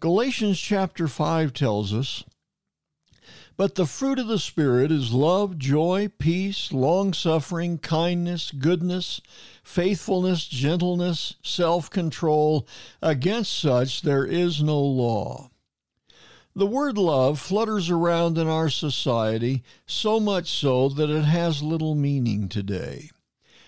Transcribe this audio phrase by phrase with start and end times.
[0.00, 2.24] Galatians chapter 5 tells us,
[3.56, 9.20] But the fruit of the Spirit is love, joy, peace, long suffering, kindness, goodness,
[9.62, 12.66] faithfulness, gentleness, self control.
[13.00, 15.50] Against such there is no law.
[16.56, 21.94] The word love flutters around in our society so much so that it has little
[21.94, 23.10] meaning today.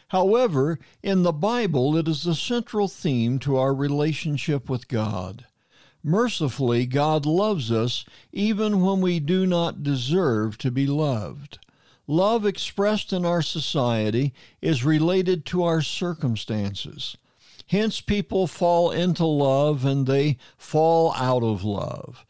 [0.09, 5.47] However, in the Bible, it is the central theme to our relationship with God.
[6.09, 11.59] Mercifully, God loves us even when we do not deserve to be loved.
[12.07, 17.17] Love expressed in our society is related to our circumstances.
[17.67, 22.25] Hence, people fall into love and they fall out of love.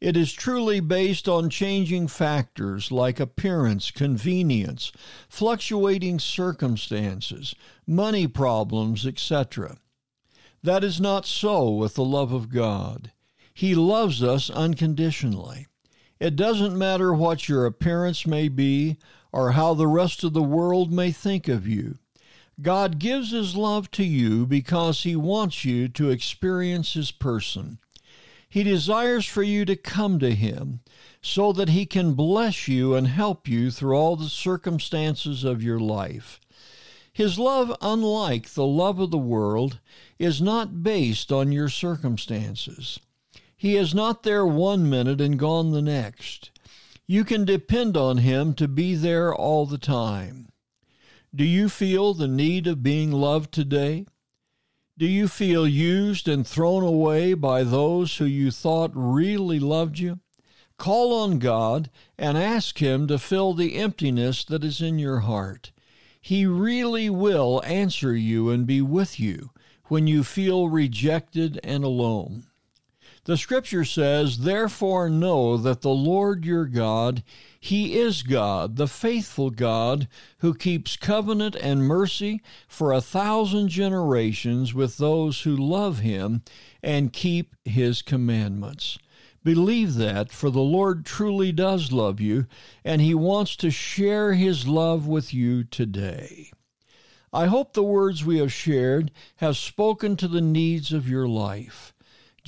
[0.00, 4.90] It is truly based on changing factors like appearance, convenience,
[5.28, 7.54] fluctuating circumstances,
[7.86, 9.76] money problems, etc.
[10.62, 13.12] That is not so with the love of God.
[13.58, 15.66] He loves us unconditionally.
[16.20, 18.98] It doesn't matter what your appearance may be
[19.32, 21.98] or how the rest of the world may think of you.
[22.62, 27.80] God gives His love to you because He wants you to experience His person.
[28.48, 30.78] He desires for you to come to Him
[31.20, 35.80] so that He can bless you and help you through all the circumstances of your
[35.80, 36.38] life.
[37.12, 39.80] His love, unlike the love of the world,
[40.16, 43.00] is not based on your circumstances.
[43.58, 46.52] He is not there one minute and gone the next.
[47.08, 50.48] You can depend on Him to be there all the time.
[51.34, 54.06] Do you feel the need of being loved today?
[54.96, 60.20] Do you feel used and thrown away by those who you thought really loved you?
[60.76, 65.72] Call on God and ask Him to fill the emptiness that is in your heart.
[66.20, 69.50] He really will answer you and be with you
[69.86, 72.47] when you feel rejected and alone.
[73.24, 77.22] The scripture says, Therefore know that the Lord your God,
[77.60, 80.08] He is God, the faithful God,
[80.38, 86.42] who keeps covenant and mercy for a thousand generations with those who love Him
[86.82, 88.98] and keep His commandments.
[89.44, 92.46] Believe that, for the Lord truly does love you,
[92.84, 96.50] and He wants to share His love with you today.
[97.32, 101.92] I hope the words we have shared have spoken to the needs of your life.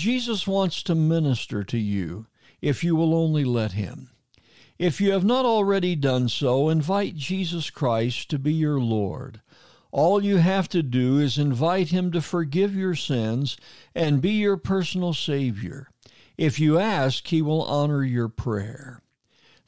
[0.01, 2.27] Jesus wants to minister to you
[2.63, 4.09] if you will only let him.
[4.79, 9.43] If you have not already done so, invite Jesus Christ to be your Lord.
[9.93, 13.59] All you have to do is invite him to forgive your sins
[13.95, 15.91] and be your personal Savior.
[16.39, 19.03] If you ask, he will honor your prayer.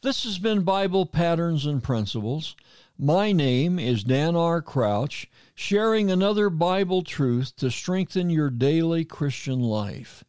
[0.01, 2.57] This has been Bible Patterns and Principles.
[3.05, 4.63] My name is Dan R.
[4.63, 10.23] Crouch, sharing another Bible truth to strengthen your daily Christian life.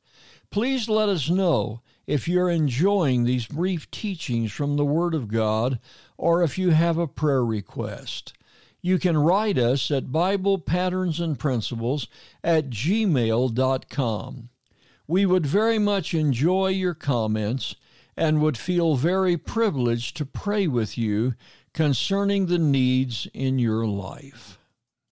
[0.50, 5.78] Please let us know if you're enjoying these brief teachings from the Word of God
[6.18, 8.34] or if you have a prayer request.
[8.82, 12.08] You can write us at Bible Patterns and Principles
[12.44, 14.50] at gmail.com.
[15.06, 17.76] We would very much enjoy your comments
[18.18, 21.34] and would feel very privileged to pray with you
[21.74, 24.60] concerning the needs in your life.